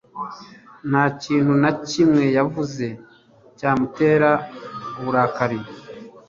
[0.89, 2.85] Nta kintu na kimwe yavuze
[3.57, 4.29] cyamutera
[4.99, 5.59] uburakari